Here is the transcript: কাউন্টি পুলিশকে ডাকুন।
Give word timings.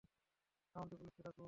কাউন্টি 0.75 0.95
পুলিশকে 0.97 1.21
ডাকুন। 1.23 1.39